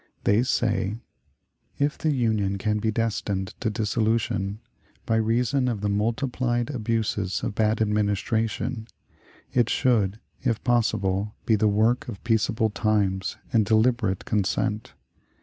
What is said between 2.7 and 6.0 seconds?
be destined to dissolution by reason of the